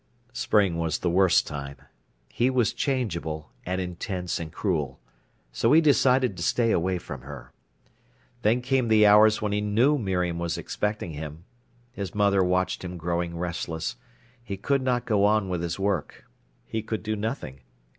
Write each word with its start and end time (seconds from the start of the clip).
Spring 0.33 0.79
was 0.79 0.97
the 0.97 1.11
worst 1.11 1.45
time. 1.45 1.77
He 2.27 2.49
was 2.49 2.73
changeable, 2.73 3.51
and 3.67 3.79
intense 3.79 4.39
and 4.39 4.51
cruel. 4.51 4.99
So 5.51 5.73
he 5.73 5.79
decided 5.79 6.35
to 6.35 6.41
stay 6.41 6.71
away 6.71 6.97
from 6.97 7.21
her. 7.21 7.53
Then 8.41 8.61
came 8.63 8.87
the 8.87 9.05
hours 9.05 9.43
when 9.43 9.51
he 9.51 9.61
knew 9.61 9.99
Miriam 9.99 10.39
was 10.39 10.57
expecting 10.57 11.11
him. 11.11 11.43
His 11.91 12.15
mother 12.15 12.43
watched 12.43 12.83
him 12.83 12.97
growing 12.97 13.37
restless. 13.37 13.95
He 14.43 14.57
could 14.57 14.81
not 14.81 15.05
go 15.05 15.23
on 15.23 15.49
with 15.49 15.61
his 15.61 15.77
work. 15.77 16.25
He 16.65 16.81
could 16.81 17.03
do 17.03 17.15
nothing. 17.15 17.59